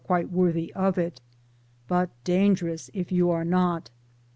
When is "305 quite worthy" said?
0.07-0.73